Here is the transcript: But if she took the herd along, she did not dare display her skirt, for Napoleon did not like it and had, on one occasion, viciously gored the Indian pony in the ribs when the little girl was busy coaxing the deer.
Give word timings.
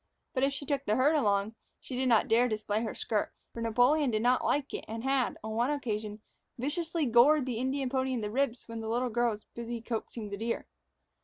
But 0.33 0.41
if 0.41 0.51
she 0.51 0.65
took 0.65 0.83
the 0.85 0.95
herd 0.95 1.13
along, 1.15 1.53
she 1.79 1.95
did 1.95 2.09
not 2.09 2.27
dare 2.27 2.47
display 2.47 2.81
her 2.81 2.95
skirt, 2.95 3.31
for 3.53 3.61
Napoleon 3.61 4.09
did 4.09 4.23
not 4.23 4.43
like 4.43 4.73
it 4.73 4.83
and 4.87 5.03
had, 5.03 5.37
on 5.43 5.51
one 5.51 5.69
occasion, 5.69 6.21
viciously 6.57 7.05
gored 7.05 7.45
the 7.45 7.59
Indian 7.59 7.87
pony 7.87 8.13
in 8.13 8.21
the 8.21 8.31
ribs 8.31 8.67
when 8.67 8.79
the 8.79 8.89
little 8.89 9.11
girl 9.11 9.33
was 9.33 9.45
busy 9.53 9.79
coaxing 9.79 10.31
the 10.31 10.37
deer. 10.37 10.65